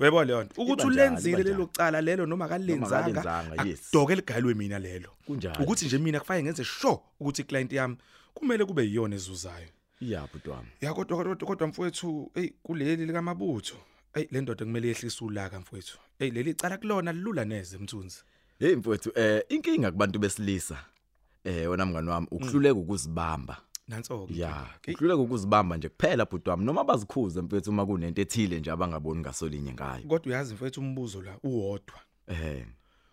Uyabona 0.00 0.24
leyo 0.24 0.44
nto 0.44 0.62
ukuthi 0.62 0.86
ulenzile 0.86 1.42
lelo 1.42 1.66
cala 1.66 2.00
lelo 2.00 2.26
noma 2.26 2.48
kalenzanga 2.48 3.20
akalenzanga, 3.20 3.62
akudoke 3.62 4.14
ligalwe 4.14 4.54
mina 4.54 4.78
lelo. 4.78 5.10
Ukuthi 5.60 5.86
nje 5.86 5.98
mina 5.98 6.20
kufanele 6.20 6.44
ngenze 6.44 6.64
sure 6.64 6.98
ukuthi 7.20 7.42
iclient 7.42 7.72
yami 7.72 7.96
kumele 8.34 8.64
kube 8.64 8.82
yiyona 8.84 9.16
ezuzayo. 9.16 9.68
Ya 10.00 10.26
bhuti 10.32 10.48
wami 10.48 10.68
ya 10.80 10.94
kodwa 10.94 11.36
kodwa 11.36 11.68
mfowethu 11.68 12.30
hey 12.34 12.48
kuleli 12.62 13.06
likamabutho 13.06 13.76
hey 14.14 14.26
le 14.30 14.40
ndoda 14.40 14.64
kumele 14.64 14.88
yehlise 14.88 15.24
ulaka 15.24 15.60
mfowethu. 15.60 15.98
Hey 16.18 16.30
leli 16.30 16.54
cala 16.54 16.78
kulona 16.78 17.12
lilula 17.12 17.44
neze 17.44 17.78
mthunzi. 17.78 18.22
Hey 18.58 18.76
mfowethu 18.76 19.12
eh 19.14 19.42
inkinga 19.48 19.90
kubantu 19.90 20.18
besilisa 20.18 20.84
eh 21.44 21.70
wena 21.70 21.86
mngani 21.86 22.08
wami 22.08 22.26
ukuhluleka 22.30 22.74
ukuzibamba. 22.74 23.56
Nanso 23.90 24.26
ke 24.26 24.38
ya 24.38 24.66
ukuhluleka 24.88 25.22
ukuzibamba 25.22 25.76
nje 25.76 25.88
kuphela 25.88 26.24
bhuti 26.24 26.50
wami 26.50 26.64
noma 26.64 26.84
bazikhuze 26.84 27.40
mfowethu 27.42 27.70
uma 27.70 27.86
kunento 27.86 28.20
ethile 28.22 28.60
nje 28.60 28.70
abangaboni 28.70 29.20
ngasolinye 29.20 29.72
ngayo. 29.72 30.02
Kodwa 30.08 30.26
uyazi 30.26 30.54
mfowethu 30.54 30.80
umbuzo 30.80 31.22
la 31.22 31.38
uwodwa. 31.42 31.98
Eh 32.26 32.66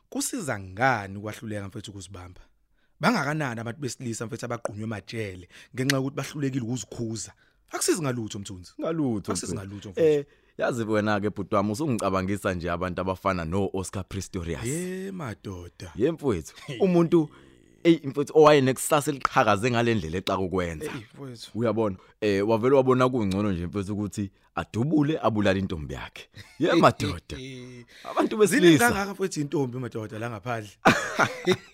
kusiza 0.10 0.60
ngani 0.60 1.18
ukwahluleka 1.18 1.68
mfethu 1.68 1.92
ukuzibamba? 1.92 2.42
Bangakanani 3.00 3.60
abantu 3.60 3.82
besilisa 3.82 4.26
mfethu 4.26 4.46
abaqhunywe 4.46 4.84
emajele 4.84 5.50
ngenxa 5.76 5.96
yokuthi 5.98 6.16
bahlulekile 6.16 6.64
ukuzikhuza? 6.66 7.32
Akusizi 7.72 8.02
ngalutho 8.02 8.40
mthunzi. 8.40 8.72
Ngalutho 8.82 9.32
Akusizi 9.32 9.54
ngalutho, 9.56 9.90
mfowethu. 9.90 10.20
eh 10.20 10.26
yazi 10.58 10.84
wena 10.84 11.20
ke 11.22 11.30
bhuti 11.30 11.56
wami 11.56 11.72
usungicabangisa 11.72 12.54
nje 12.54 12.72
abantu 12.72 13.02
abafana 13.02 13.46
no 13.46 13.70
Oscar 13.74 14.04
Pistorius. 14.10 14.64
Ye 14.66 15.12
madoda. 15.12 15.92
Yemfowethu 15.96 16.54
umuntu 16.86 17.30
ey 17.88 18.00
mfowethu 18.04 18.38
owayenekusasa 18.40 19.12
eliqhakaze 19.12 19.72
ngalendlela 19.72 20.18
exa 20.18 20.38
ukwenza. 20.38 20.92
Uyabona? 21.56 21.96
Eh 22.22 22.48
wavele 22.48 22.76
wabona 22.76 23.10
kungcono 23.10 23.52
nje 23.52 23.66
mfowethu 23.66 23.94
ukuthi 23.94 24.32
adubule 24.56 25.20
abulala 25.22 25.60
intombi 25.60 25.94
yakhe. 25.94 26.30
Ye 26.60 26.74
madoda. 26.74 27.36
Abantu 28.12 28.46
zile 28.46 28.62
besilisa 28.62 28.90
kangaka 28.90 29.14
mfethu 29.14 29.42
intombi 29.42 29.80
madoda 29.80 30.20
la 30.20 30.30
ngaphandle? 30.30 30.72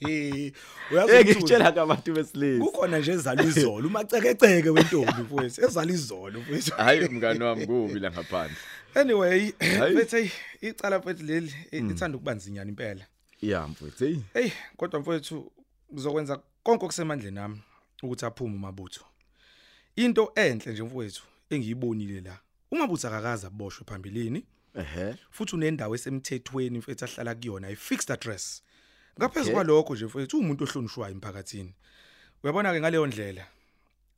Uyazi 0.91 1.23
ngitshela 1.23 1.71
ke 1.71 1.79
abantu 1.79 2.13
besilisa. 2.13 2.65
kukhona 2.65 2.99
nje 2.99 3.11
ezala 3.11 3.43
izolo 3.43 3.87
umacekeceke 3.87 4.69
wentombi 4.69 5.21
mfethu 5.21 5.65
ezala 5.65 5.91
izolo 5.91 6.39
mfethu 6.39 6.71
hayi 6.77 7.09
mngani 7.13 7.43
wami 7.43 7.67
kubi 7.67 7.99
la 7.99 8.11
ngaphandle. 8.11 8.57
Anyway 8.95 9.51
hey 9.59 10.29
icala 10.61 10.99
mfethu 10.99 11.23
leli 11.23 11.53
eh, 11.71 11.83
ithanda 11.89 12.17
ukubanzinyana 12.17 12.69
impela. 12.69 13.05
Ya 13.41 13.67
mfowethu 13.67 14.05
hey. 14.05 14.17
Hey, 14.33 14.51
kodwa 14.77 14.99
mfowethu 14.99 15.51
ngizokwenza 15.93 16.41
konke 16.63 16.85
okusemandleni 16.85 17.35
nami 17.35 17.61
ukuthi 18.03 18.25
aphume 18.25 18.55
umabutho. 18.55 19.05
Into 19.95 20.31
enhle 20.35 20.71
nje 20.71 20.83
mfowethu 20.83 21.23
engiyibonile 21.49 22.21
la. 22.21 22.39
Umabutho 22.71 23.07
akakaza 23.07 23.47
aboshwe 23.47 23.85
phambilini 23.85 24.45
ehe 24.75 25.15
futhi 25.31 25.55
unendawo 25.55 25.95
esemthethweni 25.95 26.77
mfethu 26.77 27.05
ahlala 27.05 27.35
kuyona 27.35 27.67
i 27.69 27.75
fixed 27.75 28.11
address. 28.11 28.63
Ngaphezulu 29.19 29.53
kwalokho 29.55 29.93
nje 29.95 30.05
mfethu 30.05 30.39
umuntu 30.39 30.63
ohlonishwayo 30.63 31.13
emphakathini. 31.13 31.73
Uyabona 32.43 32.73
ke 32.73 32.79
ngaleyo 32.79 33.07
ndlela 33.07 33.45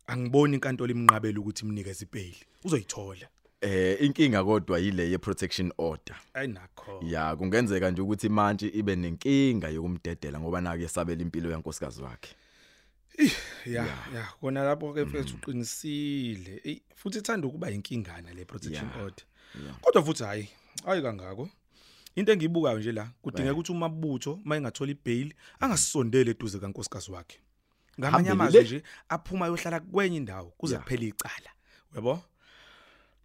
angiboni 0.07 0.55
inkantolo 0.55 0.91
imnqabela 0.91 1.39
ukuthi 1.39 1.65
imnikeze 1.65 2.05
ibail. 2.05 2.35
Uzoyithola. 2.63 3.27
Eh 3.61 4.01
inkinga 4.01 4.43
kodwa 4.43 4.79
yile 4.79 5.11
ye 5.11 5.17
protection 5.17 5.71
order 5.77 6.15
Ayinakho. 6.33 6.99
ya 7.03 7.35
kungenzeka 7.35 7.91
nje 7.91 8.01
ukuthi 8.01 8.29
manje 8.29 8.67
ibe 8.67 8.95
nenkinga 8.95 9.69
yokumdedela 9.69 10.39
ngoba 10.39 10.61
nake 10.61 10.81
yesabela 10.81 11.21
impilo 11.21 11.51
yankosikazi 11.51 12.01
wakhe 12.01 12.35
Ya, 13.65 13.85
ya, 14.13 14.27
kona 14.41 14.63
lapho 14.63 14.93
ke 14.93 15.05
mfethu 15.05 15.35
uqinisile. 15.35 16.61
Ey, 16.63 16.81
futhi 16.95 17.17
ithanda 17.17 17.47
ukuba 17.47 17.71
inkingana 17.71 18.33
le 18.33 18.45
protection 18.45 18.89
order. 19.01 19.25
Kodwa 19.81 20.03
futhi 20.03 20.23
hayi, 20.23 20.49
hayi 20.85 21.01
kangako. 21.01 21.49
Into 22.15 22.31
engiyibukayo 22.31 22.79
nje 22.79 22.91
la, 22.91 23.09
kudingeka 23.21 23.53
ukuthi 23.53 23.71
umabutho 23.71 24.39
mayingathola 24.43 24.91
ibail 24.91 25.33
angasondele 25.59 26.31
eduze 26.31 26.59
kankosikazi 26.59 27.11
wakhe. 27.11 27.39
Ngamanye 27.99 28.29
amazwi 28.29 28.61
nje 28.61 28.83
aphuma 29.09 29.45
ayohlala 29.45 29.79
kwenye 29.79 30.17
indawo 30.17 30.53
kuze 30.57 30.77
kuphele 30.77 31.07
icala. 31.07 31.51
Uyabo? 31.93 32.23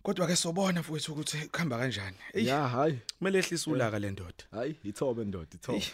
Kodwa 0.03 0.27
ke 0.27 0.37
sobona 0.37 0.81
mfethu 0.81 1.13
ukuthi 1.13 1.37
kuhamba 1.53 1.79
kanjani. 1.79 2.17
Ya 2.35 2.69
hayi. 2.69 2.99
kumele 3.19 3.39
ehlise 3.39 3.71
ulaka 3.71 3.99
le 3.99 4.11
ndoda. 4.11 4.45
hayi 4.51 4.77
ithobe 4.85 5.25
ndoda 5.25 5.49
ithobe. 5.55 5.85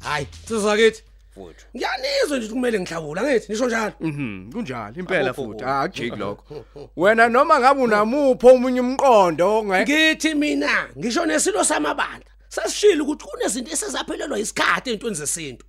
Hayi 0.00 0.26
sizakithi? 0.48 1.02
Mfowethu 1.32 1.66
ngiyanizwa 1.76 2.36
nje 2.36 2.36
ukuthi 2.36 2.48
kumele 2.48 2.80
ngihlawula 2.80 3.22
ngithi 3.22 3.52
nisho 3.52 3.66
njalo. 3.66 3.94
Mhm 4.00 4.52
kunjalo 4.52 4.94
impela 4.96 5.34
futhi. 5.34 5.48
kubi. 5.48 5.64
akujiki 5.64 6.16
lokho 6.16 6.64
wena 6.96 7.28
noma 7.28 7.60
ngabe 7.60 7.80
unamupho 7.80 8.48
omunye 8.48 8.80
umqondo 8.80 9.64
nge 9.64 9.82
ngithi 9.82 10.34
mina 10.34 10.88
ngisho 10.98 11.26
nesilo 11.26 11.64
samabandla 11.64 12.33
sasishilo 12.54 13.04
ukuthi 13.04 13.24
kunezinto 13.24 13.70
esezaphelelwa 13.70 14.38
isikhathi 14.38 14.90
ezintweni 14.90 15.16
zesintu. 15.16 15.64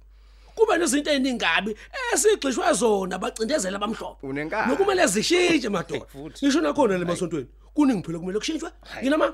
Kube 0.56 0.78
nezinto 0.78 1.10
eziningabi 1.12 1.76
esigxishwe 2.14 2.74
zona 2.74 3.18
bacindezela 3.18 3.78
abamhlophe 3.78 4.28
Unenkani. 4.28 4.68
nokumele 4.72 5.08
zishintshe 5.08 5.70
madoda. 5.70 6.06
Ngisho 6.44 6.62
nakhona 6.62 6.98
le 6.98 7.06
masontweni. 7.06 7.48
Kuningi 7.74 8.04
phela 8.06 8.20
kumele 8.20 8.40
kushintshwe? 8.40 8.70
Yinama 9.04 9.34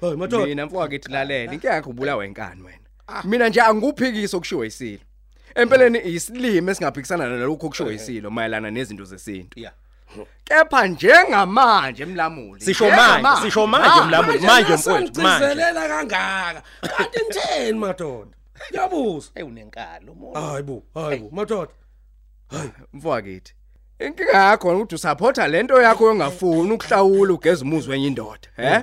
hayi. 0.00 0.16
Madoda. 0.16 0.46
Mina 0.46 0.66
mfowethu 0.66 1.10
lalela 1.10 1.52
inke 1.52 1.66
yakho 1.66 1.90
ubulawa 1.90 2.18
wenkani 2.18 2.62
wena? 2.62 3.24
Mina 3.24 3.48
nje 3.48 3.60
angikuphikisa 3.60 4.36
okushiwo 4.36 4.64
isilo 4.64 5.02
empeleni 5.54 5.98
isilimo 6.04 6.70
esingaphikisana 6.70 7.28
nalokho 7.28 7.66
okushiwo 7.66 7.92
isilo 7.92 8.30
mayelana 8.30 8.70
nezinto 8.70 9.04
zesintu. 9.04 9.60
Ya. 9.60 9.72
Kepha 10.44 10.86
njengamanje 10.86 12.02
emlamuli 12.02 12.60
Sisho 12.60 12.90
manje, 12.90 13.42
sisho 13.42 13.66
manje 13.66 14.00
Mlamuli, 14.08 14.38
manje 14.38 14.74
mfowethu, 14.74 15.20
manje. 15.22 15.22
mangigcizelela 15.22 15.88
kangaka. 15.88 16.62
Kanti 16.80 17.18
ngitheni 17.24 17.78
madoda? 17.78 18.30
Ngiyabuza. 18.70 19.30
Hey 19.34 19.44
unenkalo 19.44 20.12
umuntu. 20.12 20.40
Hayi 20.40 20.62
bo 20.62 20.82
hayi 20.94 21.18
bo 21.18 21.28
madoda. 21.32 21.72
Mfowethu. 22.92 23.52
Inkinga 23.98 24.32
yakho 24.32 24.76
ukuthi 24.76 24.94
usupport 24.94 25.38
lento 25.38 25.82
yakho 25.82 26.06
yongafuni 26.06 26.72
ukuhlawula 26.72 27.34
ugeza 27.34 27.64
umuzi 27.64 27.90
wenye 27.90 28.06
indoda 28.06 28.48
he? 28.56 28.82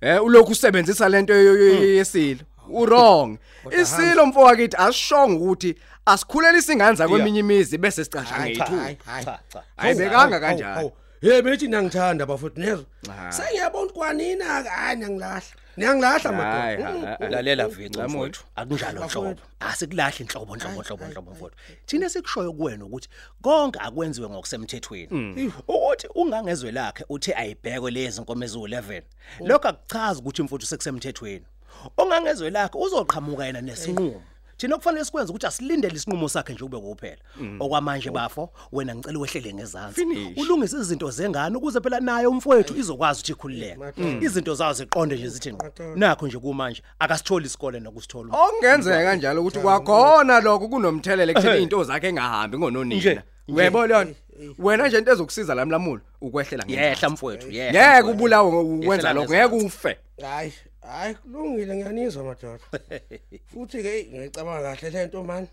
Eh 0.00 0.24
ulokhu 0.24 0.52
usebenzisa 0.52 1.08
lento 1.08 1.34
yesilo. 1.34 2.40
Urong 2.68 3.38
isilo 3.80 4.26
mfowethu 4.26 4.76
asishonga 4.76 5.34
ukuthi 5.34 5.76
asikhulelisa 6.06 6.72
ingane 6.72 7.08
kweminye 7.08 7.40
imizi 7.40 7.78
bese 7.78 8.04
sicasha 8.04 8.34
cha 8.34 8.40
ngeyithu 8.40 8.64
cha 8.64 9.38
cha 9.48 9.62
Hayi, 9.76 9.94
bekanga 9.94 10.40
kanjalo. 10.40 10.92
hey 11.20 11.42
bethi 11.42 11.68
niyangithanda 11.68 12.26
bafowethu 12.26 12.60
nezwa 12.60 12.84
Cha. 13.06 13.32
sengiyabona 13.32 13.84
ukuthi 13.84 13.98
kwanina 13.98 14.44
hayi 14.44 14.96
niyangilahla. 14.96 15.42
Niyangilahla 15.76 16.32
Hayi, 16.32 16.76
madoda 16.78 17.08
ha- 17.08 17.16
ha- 17.20 17.28
lalela 17.28 17.68
vici 17.68 17.98
Lamuli. 17.98 18.14
mfowethu. 18.16 18.44
Akunjalo 18.56 19.04
nhlobo. 19.06 19.40
Asikulahle 19.60 20.16
inhlobo 20.20 20.56
nhlobo 20.56 20.82
nhlobo 20.82 21.04
nhlobo 21.06 21.30
mfowethu. 21.30 21.56
thina 21.86 22.08
sikushoyo 22.08 22.52
kuwena 22.52 22.84
ukuthi 22.84 23.08
konke 23.42 23.78
akwenziwe 23.82 24.28
ngokusemthethweni. 24.28 25.52
Ukuthi 25.68 26.06
ungangezwe 26.14 26.72
lakhe 26.72 27.04
uthi 27.08 27.34
ayibhekwe 27.34 27.90
lezi 27.90 28.18
inkomo 28.20 28.44
ezu11 28.44 29.02
lokho 29.40 29.68
akuchazi 29.68 30.20
ukuthi 30.20 30.42
mfowethu 30.42 30.66
sekusemthethweni. 30.66 31.44
Ongangezwe 31.96 32.50
lakhe 32.50 32.78
uzoqhamuka 32.78 33.46
yena 33.46 33.60
nesinqumo. 33.60 34.22
Thina 34.62 34.76
kufanele 34.76 35.04
sikwenze 35.04 35.30
ukuthi 35.30 35.46
asilindele 35.46 35.94
isinqumo 35.94 36.28
sakhe 36.28 36.52
nje 36.52 36.64
ube 36.64 36.78
kuphela. 36.78 37.16
Okwamanje 37.60 38.10
bafo 38.10 38.50
wena 38.72 38.94
ngicela 38.94 39.18
wehlele 39.18 39.54
ngezansi. 39.54 39.94
Finish. 39.94 40.38
ulungise 40.38 40.76
izinto 40.76 41.10
zengane 41.10 41.56
ukuze 41.56 41.80
phela 41.80 42.00
nayo 42.00 42.30
umfowethu 42.30 42.76
izokwazi 42.76 43.20
ukuthi 43.20 43.32
ikhululeke. 43.32 43.78
Izinto 44.20 44.54
zazo 44.54 44.84
ziqonde 44.84 45.16
nje 45.16 45.28
zithi 45.28 45.52
ngqo 45.52 45.66
nakho 45.96 46.26
nje 46.26 46.38
kumanje 46.38 46.82
akasitholi 46.98 47.46
isikole 47.46 47.80
nokusithola. 47.80 48.34
Okungenzeka 48.34 49.04
kanjalo 49.04 49.40
ukuthi 49.40 49.58
kwakhona 49.58 50.40
lokho 50.40 50.68
kunomthelele 50.68 51.32
ekutheni 51.32 51.56
izinto 51.56 51.84
zakhe 51.84 52.08
engahambi 52.08 52.58
ngononina. 52.58 52.96
Nje 52.96 53.22
Uyayibona 53.48 53.86
leyo 53.86 54.14
wena 54.58 54.88
nje 54.88 54.98
into 54.98 55.12
ezokusiza 55.12 55.54
la 55.54 55.66
mlamulo 55.66 56.00
ukwehlela 56.20 56.64
yehla 56.68 57.10
mfowethu 57.10 57.50
yehla 57.50 57.72
ngeke 57.72 58.02
mfowethu. 58.02 58.10
ubulawe 58.10 58.52
ngokwenza 58.52 59.08
Yehlela 59.08 59.12
lokho 59.12 59.34
ngeke 59.34 59.48
ngezansi. 59.48 59.66
ufe. 59.66 59.96
Hayi. 60.22 60.52
Hayi 60.82 61.14
kulungile 61.14 61.76
ngiyanizwa 61.76 62.24
madoda. 62.24 62.58
Futhi 63.54 63.82
ke 63.82 64.08
ngicabanga 64.14 64.76
kahle 64.76 64.90
lento 64.90 65.24
man. 65.24 65.46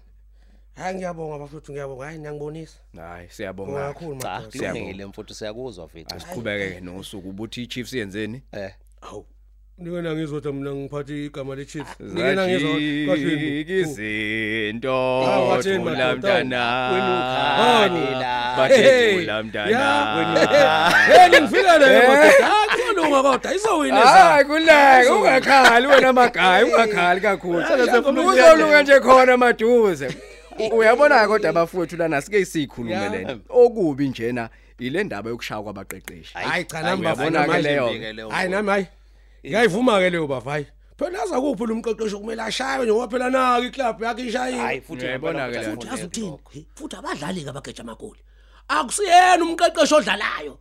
Hayi 0.75 0.95
ngiyabonga 0.95 1.37
bafuthu 1.39 1.71
ngiyabonga. 1.71 2.05
Hayi 2.05 2.17
niyangibonisa. 2.17 2.79
Hayi 2.97 3.27
siyabonga. 3.29 3.71
Ngibonga 3.71 3.93
kakhulu 3.93 4.21
cha 4.21 4.29
madoda. 4.29 4.71
kulungile 4.71 5.05
mfowethu 5.05 5.33
siyakuzwa 5.33 5.85
mfethu 5.85 6.15
asiqhubeke 6.15 6.79
nosuku. 6.79 7.29
Ubuthi 7.29 7.63
iChiefs 7.63 7.93
yenzeni? 7.93 8.41
Eh. 8.51 8.71
Awu 9.01 9.25
nikena 9.77 10.15
ngizothi 10.15 10.51
mina 10.51 10.73
ngiphatha 10.75 11.13
igama 11.13 11.55
lechiefs. 11.55 11.99
Nikena 11.99 12.47
ngizwa 12.47 12.71
kahle 13.15 13.61
izinto 13.81 14.93
Ah, 15.25 15.39
wathini 15.39 15.77
thula 15.77 15.91
madoda? 15.91 16.15
mntana. 16.15 16.91
Wena 16.91 17.15
ukhalila. 17.19 18.55
bathe 18.57 19.13
thula 19.19 19.43
mntana. 19.43 20.89
hey 21.07 21.27
ngifika 21.41 21.77
la 21.77 21.87
madoda. 22.07 22.58
Akulunga 23.09 23.37
kodwa 23.37 23.55
izowina 23.55 23.97
hayi 23.99 24.45
kuleke 24.45 25.09
ungakhali 25.11 25.87
wena 25.87 26.13
magayi 26.13 26.63
ungakhali 26.65 27.21
kakhulu. 27.21 27.59
Uzoluka 27.59 28.83
nje 28.83 28.99
khona 28.99 29.37
maduze. 29.37 30.15
U- 30.59 30.77
uyabona 30.77 31.27
kodwa 31.27 31.49
abafowethu 31.49 31.97
lana 31.97 32.21
sike 32.21 32.45
sikhulume 32.45 33.09
lento 33.09 33.39
okubi 33.49 34.07
njena 34.09 34.49
ile 34.79 35.03
ndaba 35.03 35.29
yokushaya 35.29 35.61
kwabaqeqeshi. 35.61 36.33
Hayi 36.33 36.63
cha 36.65 36.81
nami 36.81 37.01
uyabona 37.01 37.31
bafana 37.39 37.45
ke 37.45 37.47
manje. 37.51 37.69
leyo 38.13 38.29
hayi 38.29 38.49
nami 38.49 38.69
hayi. 38.69 38.87
Ngiyayivuma 39.45 39.99
ke 39.99 40.09
leyo 40.09 40.27
bafayi 40.27 40.65
phela 40.97 41.23
aza 41.23 41.41
kuphi 41.41 41.65
lo 41.65 41.75
mqeqeshi 41.75 42.15
kumele 42.15 42.41
ashaye 42.41 42.83
njengoba 42.83 43.07
phela 43.07 43.29
naka 43.29 43.65
iclub 43.65 44.01
yakhe 44.03 44.21
ishayile. 44.27 44.57
Hayi 44.59 44.81
futhi 44.81 45.05
Uyayibona 45.05 45.47
ngiyabona 45.47 45.51
ke 45.51 45.59
ukuthi 45.59 45.65
leyo 45.65 45.75
futhi 45.75 45.87
afuneke 45.87 46.01
azuthini 46.01 46.27
lokho. 46.27 46.51
He, 46.53 46.65
futhi 46.75 46.95
abadlali 46.95 47.43
ke 47.43 47.49
abageja 47.49 47.83
amagoli 47.83 48.19
akusiyena 48.67 49.43
umqeqeshi 49.45 49.95
odlalayo. 49.95 50.57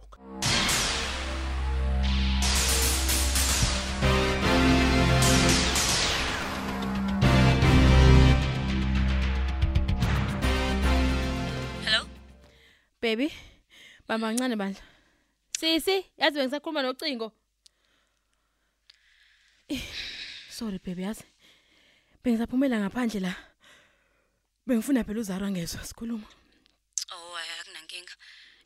Baby, 13.00 13.32
bamba 14.08 14.28
kancane 14.28 14.56
bandla. 14.56 14.82
Sisi, 15.58 16.04
yazi 16.18 16.38
bengisakhuluma 16.38 16.82
nocingo. 16.82 17.32
Sorry 20.50 20.78
baby 20.78 21.02
yazi. 21.02 21.24
Bengisaphumela 22.24 22.78
ngaphandle 22.80 23.20
la. 23.20 23.34
Bengifuna 24.66 25.04
phela 25.04 25.20
uzarwa 25.20 25.50
ngezwe 25.50 25.84
sikhuluma. 25.84 26.26
Oh 27.12 27.36
akunankinga. 27.60 28.12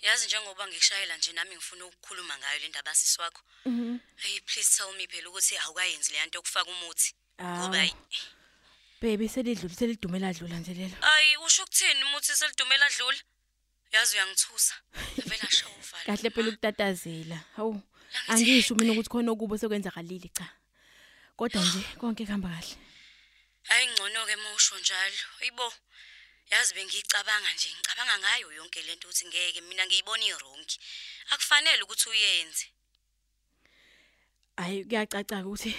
Yazi 0.03 0.27
njengoba 0.27 0.67
ngikushayela 0.67 1.17
nje 1.17 1.33
nami 1.33 1.55
ngifuna 1.57 1.85
ukukhuluma 1.87 2.39
ngayo 2.39 2.59
le 2.61 2.69
ndaba 2.69 2.95
siswakho. 2.95 3.43
Mhm. 3.67 3.99
Hey 4.17 4.41
please 4.41 4.77
tell 4.77 4.93
me 4.97 5.07
phela 5.07 5.29
ukuthi 5.29 5.57
awukayenzi 5.59 6.13
le 6.13 6.27
nto 6.27 6.39
yokufaka 6.39 6.71
umuthi. 6.71 7.15
Ngoba 7.41 7.87
Baby 9.03 9.29
selidlule 9.29 9.75
selidumela 9.75 10.33
dlula 10.33 10.59
nje 10.59 10.75
lelo. 10.75 10.97
ayi 11.03 11.37
usho 11.37 11.63
ukuthini 11.63 12.05
umuthi 12.05 12.33
selidumela 12.37 12.89
dlula? 12.97 13.19
Yazi 13.93 14.17
uyangithusa. 14.17 14.75
Vela 15.29 15.51
show 15.51 15.71
uvala. 15.81 16.05
Kahle 16.07 16.31
phela 16.31 16.49
ukutatazela. 16.49 17.39
Hawu. 17.57 17.83
Angisho 18.29 18.75
mina 18.75 18.93
ukuthi 18.93 19.11
khona 19.11 19.33
okubo 19.33 19.59
sekwenzakalile 19.59 20.29
cha. 20.37 20.49
Kodwa 21.37 21.63
nje 21.63 21.83
konke 22.01 22.25
kuhamba 22.25 22.49
kahle. 22.49 22.77
Hayi 23.69 23.87
ngcono 23.93 24.27
ke 24.27 24.37
musho 24.37 24.79
njalo. 24.79 25.23
Ayibo. 25.41 25.73
Yazi 26.51 26.75
bengicabanga 26.75 27.53
nje 27.55 27.69
ngicabanga 27.69 28.19
ngayo 28.19 28.53
yonke 28.53 28.83
lento 28.83 29.09
ukuthi 29.09 29.27
ngeke 29.27 29.61
mina 29.61 29.87
ngiyibona 29.87 30.25
irongi. 30.25 30.77
Akufanele 31.31 31.83
ukuthi 31.83 32.09
uyenze. 32.09 32.67
Hayi 34.57 34.85
kuyacaca 34.85 35.45
ukuthi 35.45 35.77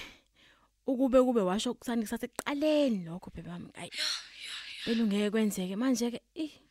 ukube 0.86 1.17
kube 1.22 1.41
washo 1.41 1.74
kusani 1.74 2.01
kusasekuqaleni 2.05 3.05
lokho 3.05 3.31
bebe 3.33 3.50
wami. 3.50 3.70
Hayi. 3.74 3.92
Belungeke 4.85 5.29
kwenzeke 5.31 5.75
manje 5.75 6.11
ke 6.11 6.22
eh 6.35 6.62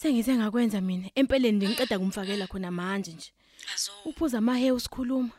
Sengize 0.00 0.32
ngakwenza 0.36 0.80
mina 0.80 1.10
empeleni 1.18 1.56
nje 1.58 1.66
ngiqeda 1.68 1.98
kumfakela 1.98 2.46
khona 2.46 2.70
manje 2.70 3.12
nje. 3.12 3.30
Azo. 3.74 3.92
Uphuza 4.08 4.38
amahewu 4.38 4.80
sikhuluma. 4.80 5.34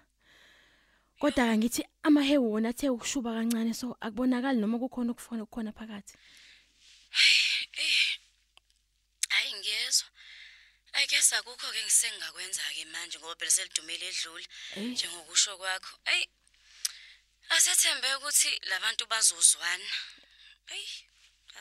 Kodwa 1.19 1.45
ke 1.47 1.57
ngithi 1.57 1.81
amahewu 2.03 2.53
wona 2.53 2.69
athe 2.69 2.89
ukushuba 2.89 3.31
kancane 3.35 3.73
so 3.73 3.95
akubonakali 4.05 4.59
noma 4.59 4.77
kukhona 4.79 5.11
ukufona 5.11 5.45
kukhona 5.45 5.71
phakathi. 5.71 6.13
Hayi 9.29 9.51
ngiyezwa. 9.59 10.07
I 10.93 11.07
guess 11.07 11.33
akukho 11.33 11.67
ke 11.71 11.81
ngisengakwenza 11.83 12.61
ke 12.75 12.83
manje 12.91 13.17
ngoba 13.19 13.35
phela 13.39 13.51
selidumele 13.51 14.07
edlula 14.11 14.45
Eh. 14.75 14.83
njengokusho 14.91 15.57
kwakho. 15.57 15.93
Ey. 16.05 16.25
Asethembe 17.49 18.15
ukuthi 18.15 18.51
labantu 18.69 19.05
bazozwana. 19.07 19.89
Ey. 20.75 20.87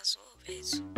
Azobethu. 0.00 0.97